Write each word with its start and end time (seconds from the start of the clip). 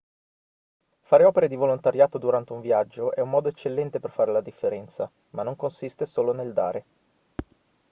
fare 1.01 1.25
opere 1.25 1.47
di 1.47 1.55
volontariato 1.55 2.17
durante 2.17 2.53
un 2.53 2.59
viaggio 2.59 3.11
è 3.13 3.19
un 3.21 3.29
modo 3.29 3.49
eccellente 3.49 3.99
per 3.99 4.09
fare 4.09 4.31
la 4.31 4.41
differenza 4.41 5.07
ma 5.33 5.43
non 5.43 5.55
consiste 5.55 6.07
solo 6.07 6.33
nel 6.33 6.53
dare 6.53 6.85